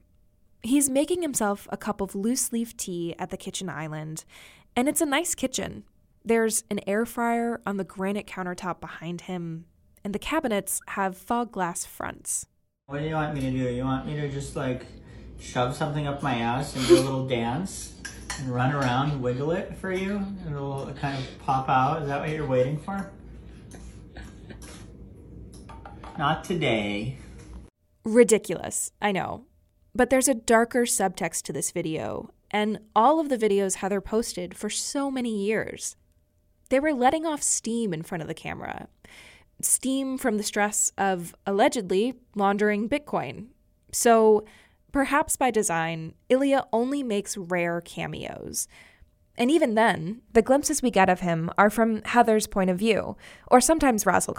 He's 0.61 0.89
making 0.89 1.21
himself 1.21 1.69
a 1.71 1.77
cup 1.77 2.01
of 2.01 2.15
loose 2.15 2.51
leaf 2.51 2.75
tea 2.75 3.15
at 3.17 3.29
the 3.29 3.37
kitchen 3.37 3.69
island, 3.69 4.25
and 4.75 4.89
it's 4.89 4.99
a 4.99 5.05
nice 5.05 5.33
kitchen. 5.35 5.85
There's 6.25 6.63
an 6.69 6.81
air 6.85 7.05
fryer 7.05 7.61
on 7.65 7.77
the 7.77 7.83
granite 7.83 8.27
countertop 8.27 8.81
behind 8.81 9.21
him, 9.21 9.65
and 10.03 10.13
the 10.13 10.19
cabinets 10.19 10.81
have 10.89 11.17
fog 11.17 11.51
glass 11.51 11.85
fronts. 11.85 12.45
What 12.87 12.99
do 12.99 13.05
you 13.05 13.15
want 13.15 13.33
me 13.33 13.41
to 13.41 13.51
do? 13.51 13.57
You 13.57 13.83
want 13.83 14.05
me 14.05 14.15
to 14.15 14.29
just 14.29 14.55
like 14.55 14.85
shove 15.39 15.75
something 15.75 16.07
up 16.07 16.23
my 16.23 16.35
ass 16.35 16.75
and 16.75 16.87
do 16.87 16.97
a 16.97 17.01
little 17.01 17.27
dance 17.27 17.93
and 18.39 18.49
run 18.53 18.73
around 18.73 19.11
and 19.11 19.21
wiggle 19.21 19.51
it 19.51 19.75
for 19.77 19.91
you? 19.91 20.21
It'll 20.45 20.91
kind 20.99 21.17
of 21.17 21.39
pop 21.39 21.69
out. 21.69 22.01
Is 22.01 22.07
that 22.07 22.19
what 22.21 22.29
you're 22.29 22.47
waiting 22.47 22.77
for? 22.77 23.11
Not 26.17 26.43
today. 26.43 27.19
Ridiculous, 28.03 28.91
I 29.01 29.11
know. 29.11 29.45
But 29.93 30.09
there's 30.09 30.27
a 30.27 30.33
darker 30.33 30.83
subtext 30.83 31.43
to 31.43 31.53
this 31.53 31.71
video, 31.71 32.31
and 32.51 32.79
all 32.95 33.19
of 33.19 33.29
the 33.29 33.37
videos 33.37 33.75
Heather 33.75 34.01
posted 34.01 34.55
for 34.55 34.69
so 34.69 35.11
many 35.11 35.45
years. 35.45 35.95
They 36.69 36.79
were 36.79 36.93
letting 36.93 37.25
off 37.25 37.41
steam 37.41 37.93
in 37.93 38.03
front 38.03 38.21
of 38.21 38.27
the 38.27 38.33
camera. 38.33 38.87
Steam 39.61 40.17
from 40.17 40.37
the 40.37 40.43
stress 40.43 40.91
of 40.97 41.35
allegedly 41.45 42.13
laundering 42.35 42.87
Bitcoin. 42.87 43.47
So, 43.91 44.45
perhaps 44.91 45.37
by 45.37 45.51
design, 45.51 46.13
Ilya 46.29 46.65
only 46.71 47.03
makes 47.03 47.37
rare 47.37 47.81
cameos. 47.81 48.67
And 49.37 49.51
even 49.51 49.75
then, 49.75 50.21
the 50.33 50.41
glimpses 50.41 50.81
we 50.81 50.91
get 50.91 51.09
of 51.09 51.19
him 51.19 51.49
are 51.57 51.69
from 51.69 52.01
Heather's 52.03 52.47
point 52.47 52.69
of 52.69 52.79
view, 52.79 53.17
or 53.49 53.61
sometimes 53.61 54.05
Razzle 54.05 54.35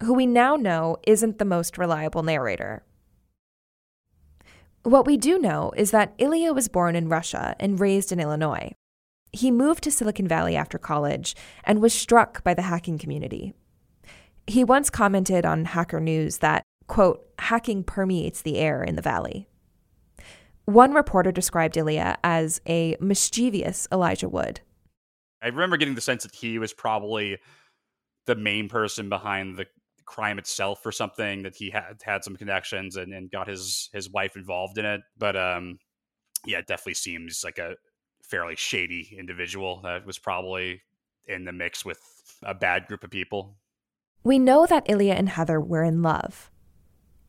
who 0.00 0.14
we 0.14 0.26
now 0.26 0.56
know 0.56 0.96
isn't 1.06 1.38
the 1.38 1.44
most 1.44 1.76
reliable 1.76 2.22
narrator. 2.22 2.84
What 4.82 5.06
we 5.06 5.16
do 5.16 5.38
know 5.38 5.72
is 5.76 5.90
that 5.90 6.14
Ilya 6.18 6.52
was 6.52 6.68
born 6.68 6.96
in 6.96 7.08
Russia 7.08 7.54
and 7.58 7.80
raised 7.80 8.12
in 8.12 8.20
Illinois. 8.20 8.72
He 9.32 9.50
moved 9.50 9.84
to 9.84 9.90
Silicon 9.90 10.26
Valley 10.26 10.56
after 10.56 10.78
college 10.78 11.36
and 11.64 11.80
was 11.80 11.92
struck 11.92 12.42
by 12.44 12.54
the 12.54 12.62
hacking 12.62 12.98
community. 12.98 13.52
He 14.46 14.64
once 14.64 14.88
commented 14.88 15.44
on 15.44 15.66
Hacker 15.66 16.00
News 16.00 16.38
that, 16.38 16.62
quote, 16.86 17.26
hacking 17.38 17.84
permeates 17.84 18.42
the 18.42 18.58
air 18.58 18.82
in 18.82 18.96
the 18.96 19.02
valley. 19.02 19.46
One 20.64 20.92
reporter 20.92 21.32
described 21.32 21.76
Ilya 21.76 22.18
as 22.24 22.60
a 22.66 22.96
mischievous 23.00 23.86
Elijah 23.92 24.28
Wood. 24.28 24.60
I 25.42 25.48
remember 25.48 25.76
getting 25.76 25.94
the 25.94 26.00
sense 26.00 26.24
that 26.24 26.34
he 26.34 26.58
was 26.58 26.72
probably 26.72 27.38
the 28.26 28.34
main 28.34 28.68
person 28.68 29.08
behind 29.08 29.56
the 29.56 29.66
crime 30.04 30.38
itself 30.38 30.84
or 30.84 30.92
something 30.92 31.42
that 31.42 31.54
he 31.54 31.70
had 31.70 32.00
had 32.02 32.24
some 32.24 32.36
connections 32.36 32.96
and, 32.96 33.12
and 33.12 33.30
got 33.30 33.46
his 33.46 33.90
his 33.92 34.08
wife 34.10 34.36
involved 34.36 34.78
in 34.78 34.86
it 34.86 35.02
but 35.18 35.36
um 35.36 35.78
yeah 36.46 36.58
it 36.58 36.66
definitely 36.66 36.94
seems 36.94 37.42
like 37.44 37.58
a 37.58 37.74
fairly 38.28 38.56
shady 38.56 39.14
individual 39.18 39.80
that 39.82 40.06
was 40.06 40.18
probably 40.18 40.80
in 41.26 41.44
the 41.44 41.52
mix 41.52 41.84
with 41.84 42.00
a 42.42 42.54
bad 42.54 42.86
group 42.86 43.02
of 43.02 43.10
people 43.10 43.56
we 44.24 44.38
know 44.38 44.66
that 44.66 44.88
ilya 44.88 45.14
and 45.14 45.28
heather 45.28 45.60
were 45.60 45.82
in 45.82 46.02
love 46.02 46.50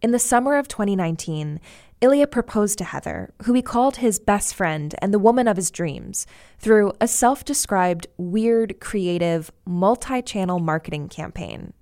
in 0.01 0.11
the 0.11 0.19
summer 0.19 0.57
of 0.57 0.67
2019 0.67 1.59
Ilya 2.01 2.27
proposed 2.27 2.77
to 2.77 2.85
Heather, 2.85 3.33
who 3.43 3.53
he 3.53 3.61
called 3.61 3.97
his 3.97 4.19
best 4.19 4.55
friend 4.55 4.95
and 5.01 5.13
the 5.13 5.19
woman 5.19 5.49
of 5.49 5.57
his 5.57 5.69
dreams, 5.69 6.25
through 6.57 6.93
a 7.01 7.09
self 7.09 7.43
described, 7.43 8.07
weird, 8.17 8.79
creative, 8.79 9.51
multi 9.65 10.21
channel 10.21 10.59
marketing 10.59 11.09
campaign. 11.09 11.73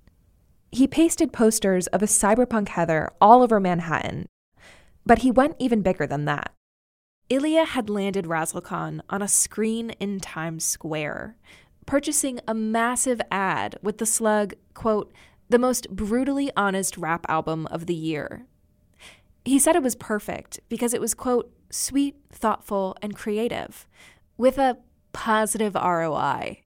He 0.72 0.88
pasted 0.88 1.32
posters 1.32 1.86
of 1.88 2.02
a 2.02 2.06
cyberpunk 2.06 2.68
Heather 2.68 3.10
all 3.20 3.42
over 3.42 3.60
Manhattan, 3.60 4.26
but 5.06 5.20
he 5.20 5.30
went 5.30 5.54
even 5.60 5.82
bigger 5.82 6.06
than 6.06 6.24
that. 6.24 6.52
Ilya 7.30 7.66
had 7.66 7.90
landed 7.90 8.24
Razzlekhan 8.24 9.00
on 9.10 9.20
a 9.20 9.28
screen 9.28 9.90
in 10.00 10.18
Times 10.18 10.64
Square, 10.64 11.36
purchasing 11.84 12.40
a 12.48 12.54
massive 12.54 13.20
ad 13.30 13.78
with 13.82 13.98
the 13.98 14.06
slug, 14.06 14.54
quote, 14.72 15.12
the 15.50 15.58
most 15.58 15.90
brutally 15.90 16.50
honest 16.56 16.96
rap 16.96 17.26
album 17.28 17.66
of 17.66 17.84
the 17.84 17.94
year. 17.94 18.46
He 19.44 19.58
said 19.58 19.76
it 19.76 19.82
was 19.82 19.94
perfect 19.94 20.60
because 20.70 20.94
it 20.94 21.02
was, 21.02 21.12
quote, 21.12 21.52
sweet, 21.70 22.16
thoughtful, 22.32 22.96
and 23.02 23.14
creative, 23.14 23.86
with 24.38 24.56
a 24.56 24.78
positive 25.12 25.74
ROI. 25.74 26.62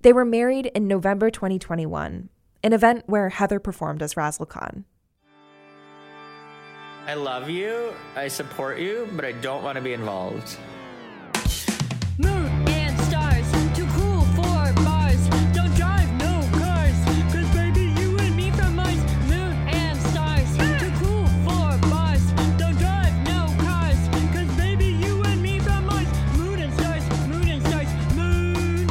They 0.00 0.12
were 0.14 0.24
married 0.24 0.66
in 0.74 0.88
November 0.88 1.30
2021, 1.30 2.30
an 2.62 2.72
event 2.72 3.04
where 3.06 3.28
Heather 3.28 3.60
performed 3.60 4.02
as 4.02 4.14
Razzlekhan. 4.14 4.84
I 7.06 7.12
love 7.12 7.50
you, 7.50 7.92
I 8.16 8.28
support 8.28 8.78
you, 8.78 9.06
but 9.12 9.26
I 9.26 9.32
don't 9.32 9.62
want 9.62 9.76
to 9.76 9.82
be 9.82 9.92
involved. 9.92 10.56
Moon 12.16 12.46
and 12.68 12.98
stars, 13.00 13.46
too 13.76 13.86
cool 13.92 14.22
for 14.34 14.72
bars. 14.82 15.28
Don't 15.52 15.74
drive 15.74 16.10
no 16.18 16.48
cars, 16.58 16.96
cause 17.30 17.46
baby 17.54 17.92
you 18.00 18.16
and 18.18 18.34
me 18.34 18.50
from 18.52 18.76
Mars. 18.76 18.96
Moon 19.28 19.52
and 19.68 20.00
stars, 20.00 20.48
too 20.80 20.90
cool 21.04 21.26
for 21.44 21.78
bars. 21.90 22.32
Don't 22.56 22.78
drive 22.78 23.14
no 23.26 23.54
cars, 23.62 23.98
cause 24.32 24.56
baby 24.56 24.86
you 24.86 25.22
and 25.24 25.42
me 25.42 25.58
from 25.58 25.84
Mars. 25.84 26.08
Moon 26.38 26.58
and 26.58 26.72
stars, 26.72 27.04
moon 27.28 27.48
and 27.48 27.66
stars, 27.66 28.14
moon 28.16 28.88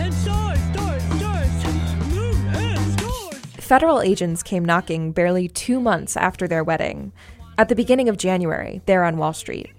and 0.00 0.14
stars, 0.14 0.60
stars, 0.70 1.02
stars, 1.16 1.52
moon 2.14 2.46
and 2.54 2.92
stars. 2.92 3.40
Federal 3.56 4.00
agents 4.00 4.44
came 4.44 4.64
knocking 4.64 5.10
barely 5.10 5.48
two 5.48 5.80
months 5.80 6.16
after 6.16 6.46
their 6.46 6.62
wedding, 6.62 7.12
at 7.60 7.68
the 7.68 7.74
beginning 7.74 8.08
of 8.08 8.16
January, 8.16 8.80
there 8.86 9.04
on 9.04 9.18
Wall 9.18 9.34
Street. 9.34 9.70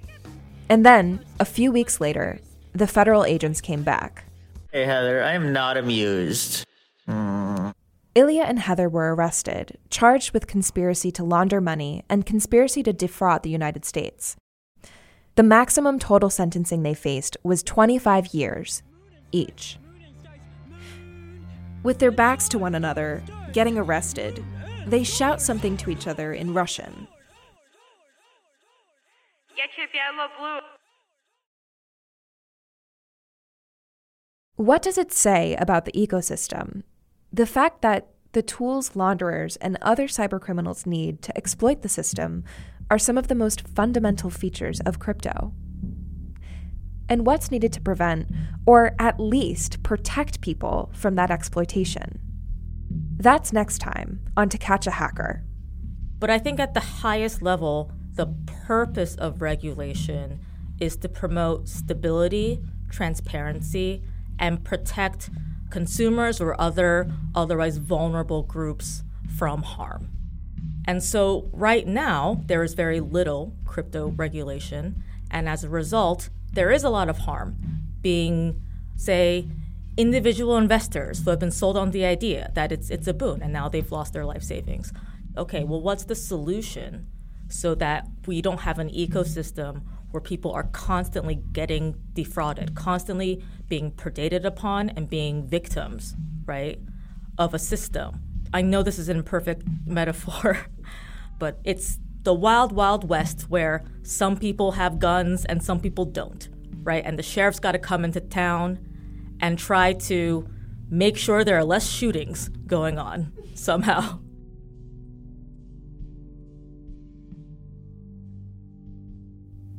And 0.69 0.85
then, 0.85 1.25
a 1.39 1.45
few 1.45 1.71
weeks 1.71 1.99
later, 1.99 2.39
the 2.73 2.85
federal 2.85 3.25
agents 3.25 3.59
came 3.59 3.81
back. 3.81 4.25
Hey, 4.71 4.85
Heather, 4.85 5.23
I 5.23 5.31
am 5.31 5.51
not 5.51 5.77
amused. 5.77 6.63
Hmm. 7.07 7.71
Ilya 8.13 8.43
and 8.43 8.59
Heather 8.59 8.87
were 8.87 9.15
arrested, 9.15 9.79
charged 9.89 10.31
with 10.31 10.45
conspiracy 10.45 11.09
to 11.13 11.23
launder 11.23 11.59
money 11.59 12.03
and 12.07 12.23
conspiracy 12.23 12.83
to 12.83 12.93
defraud 12.93 13.41
the 13.41 13.49
United 13.49 13.83
States. 13.83 14.35
The 15.33 15.41
maximum 15.41 15.97
total 15.97 16.29
sentencing 16.29 16.83
they 16.83 16.93
faced 16.93 17.35
was 17.41 17.63
25 17.63 18.31
years, 18.31 18.83
each. 19.31 19.79
With 21.81 21.97
their 21.97 22.11
backs 22.11 22.47
to 22.49 22.59
one 22.59 22.75
another, 22.75 23.23
getting 23.53 23.79
arrested, 23.79 24.45
they 24.85 25.03
shout 25.03 25.41
something 25.41 25.77
to 25.77 25.89
each 25.89 26.05
other 26.05 26.31
in 26.31 26.53
Russian. 26.53 27.07
What 34.55 34.81
does 34.81 34.97
it 34.97 35.11
say 35.11 35.55
about 35.55 35.85
the 35.85 35.91
ecosystem? 35.93 36.83
The 37.33 37.45
fact 37.45 37.81
that 37.81 38.09
the 38.33 38.41
tools 38.41 38.95
launderers 38.95 39.55
and 39.57 39.77
other 39.81 40.07
cybercriminals 40.07 40.85
need 40.85 41.21
to 41.23 41.35
exploit 41.37 41.81
the 41.81 41.89
system 41.89 42.43
are 42.89 42.99
some 42.99 43.17
of 43.17 43.27
the 43.27 43.35
most 43.35 43.67
fundamental 43.67 44.29
features 44.29 44.79
of 44.81 44.99
crypto. 44.99 45.53
And 47.09 47.25
what's 47.25 47.51
needed 47.51 47.73
to 47.73 47.81
prevent, 47.81 48.29
or 48.65 48.95
at 48.99 49.19
least 49.19 49.83
protect 49.83 50.41
people 50.41 50.91
from 50.93 51.15
that 51.15 51.31
exploitation? 51.31 52.19
That's 53.17 53.51
next 53.53 53.79
time 53.79 54.21
on 54.37 54.49
To 54.49 54.57
Catch 54.57 54.87
a 54.87 54.91
Hacker. 54.91 55.43
But 56.19 56.29
I 56.29 56.37
think 56.37 56.59
at 56.59 56.73
the 56.73 56.79
highest 56.79 57.41
level, 57.41 57.91
the 58.15 58.27
purpose 58.65 59.15
of 59.15 59.41
regulation 59.41 60.39
is 60.79 60.97
to 60.97 61.09
promote 61.09 61.67
stability, 61.67 62.59
transparency, 62.89 64.03
and 64.39 64.63
protect 64.63 65.29
consumers 65.69 66.41
or 66.41 66.59
other 66.59 67.11
otherwise 67.33 67.77
vulnerable 67.77 68.43
groups 68.43 69.03
from 69.37 69.63
harm. 69.63 70.09
And 70.85 71.03
so, 71.03 71.49
right 71.53 71.87
now, 71.87 72.41
there 72.47 72.63
is 72.63 72.73
very 72.73 72.99
little 72.99 73.55
crypto 73.65 74.07
regulation. 74.09 75.03
And 75.29 75.47
as 75.47 75.63
a 75.63 75.69
result, 75.69 76.29
there 76.51 76.71
is 76.71 76.83
a 76.83 76.89
lot 76.89 77.07
of 77.07 77.19
harm 77.19 77.55
being, 78.01 78.61
say, 78.97 79.47
individual 79.95 80.57
investors 80.57 81.23
who 81.23 81.29
have 81.29 81.39
been 81.39 81.51
sold 81.51 81.77
on 81.77 81.91
the 81.91 82.05
idea 82.05 82.51
that 82.55 82.71
it's, 82.71 82.89
it's 82.89 83.07
a 83.07 83.13
boon 83.13 83.41
and 83.41 83.53
now 83.53 83.69
they've 83.69 83.91
lost 83.91 84.13
their 84.13 84.25
life 84.25 84.43
savings. 84.43 84.91
Okay, 85.37 85.63
well, 85.63 85.81
what's 85.81 86.05
the 86.05 86.15
solution 86.15 87.07
so 87.51 87.75
that 87.75 88.07
we 88.25 88.41
don't 88.41 88.61
have 88.61 88.79
an 88.79 88.89
ecosystem 88.89 89.83
where 90.11 90.21
people 90.21 90.51
are 90.51 90.63
constantly 90.63 91.35
getting 91.35 91.95
defrauded, 92.13 92.75
constantly 92.75 93.43
being 93.67 93.91
predated 93.91 94.43
upon 94.43 94.89
and 94.89 95.09
being 95.09 95.45
victims, 95.47 96.15
right, 96.45 96.79
of 97.37 97.53
a 97.53 97.59
system. 97.59 98.21
I 98.53 98.61
know 98.61 98.83
this 98.83 98.99
is 98.99 99.09
an 99.09 99.17
imperfect 99.17 99.63
metaphor, 99.85 100.65
but 101.39 101.59
it's 101.63 101.99
the 102.23 102.33
wild, 102.33 102.71
wild 102.71 103.07
west 103.09 103.49
where 103.49 103.83
some 104.03 104.37
people 104.37 104.73
have 104.73 104.99
guns 104.99 105.45
and 105.45 105.63
some 105.63 105.79
people 105.79 106.05
don't, 106.05 106.49
right? 106.83 107.03
And 107.05 107.17
the 107.17 107.23
sheriff's 107.23 107.59
got 107.59 107.71
to 107.71 107.79
come 107.79 108.05
into 108.05 108.19
town 108.19 108.79
and 109.39 109.57
try 109.57 109.93
to 109.93 110.47
make 110.89 111.17
sure 111.17 111.43
there 111.43 111.57
are 111.57 111.63
less 111.63 111.89
shootings 111.89 112.49
going 112.67 112.99
on 112.99 113.31
somehow. 113.55 114.19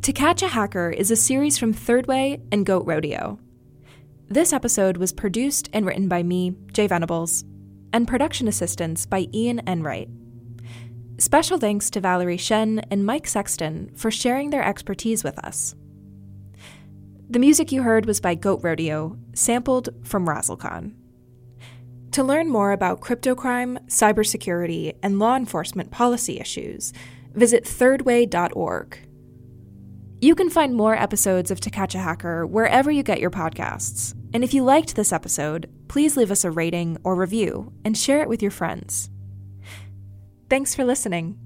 To 0.03 0.13
Catch 0.13 0.43
a 0.43 0.49
Hacker 0.49 0.91
is 0.91 1.13
a 1.13 1.17
series 1.17 1.59
from 1.59 1.73
Third 1.73 2.09
Way 2.09 2.41
and 2.51 2.67
Goat 2.67 2.85
Rodeo. 2.87 3.39
This 4.27 4.53
episode 4.53 4.97
was 4.97 5.13
produced 5.13 5.69
and 5.73 5.87
written 5.87 6.09
by 6.09 6.25
me, 6.25 6.57
Jay 6.73 6.89
Venables, 6.89 7.45
and 7.93 8.09
production 8.09 8.49
assistance 8.49 9.07
by 9.07 9.29
Ian 9.33 9.61
Enright. 9.65 10.09
Special 11.19 11.57
thanks 11.57 11.89
to 11.91 12.01
Valerie 12.01 12.37
Shen 12.37 12.81
and 12.91 13.07
Mike 13.07 13.29
Sexton 13.29 13.93
for 13.95 14.11
sharing 14.11 14.51
their 14.51 14.65
expertise 14.65 15.23
with 15.23 15.39
us. 15.39 15.77
The 17.31 17.39
music 17.39 17.71
you 17.71 17.85
heard 17.85 18.05
was 18.05 18.21
by 18.21 18.35
Goat 18.35 18.59
Rodeo, 18.65 19.17
sampled 19.35 19.91
from 20.03 20.27
Razzlecon. 20.27 20.95
To 22.11 22.25
learn 22.25 22.49
more 22.49 22.73
about 22.73 23.01
crypto 23.01 23.37
crime, 23.37 23.79
cybersecurity, 23.87 24.97
and 25.01 25.21
law 25.21 25.37
enforcement 25.37 25.93
policy 25.93 26.41
issues, 26.41 26.93
visit 27.35 27.63
thirdway.org. 27.63 28.99
You 30.25 30.37
can 30.37 30.51
find 30.51 30.77
more 30.77 30.95
episodes 30.95 31.51
of 31.51 31.59
To 31.59 31.69
Catch 31.69 31.97
a 31.97 31.99
Hacker 31.99 32.47
wherever 32.47 32.93
you 32.93 33.03
get 33.03 33.19
your 33.19 33.29
podcasts. 33.29 34.15
And 34.33 34.45
if 34.45 34.55
you 34.55 34.63
liked 34.63 34.95
this 34.95 35.13
episode, 35.13 35.69
please 35.89 36.17
leave 36.17 36.31
us 36.31 36.45
a 36.45 36.51
rating 36.53 36.97
or 37.03 37.17
review 37.17 37.73
and 37.85 37.99
share 37.99 38.23
it 38.23 38.29
with 38.29 38.41
your 38.41 38.53
friends. 38.53 39.11
Thanks 40.49 40.77
for 40.77 40.85
listening. 40.85 41.41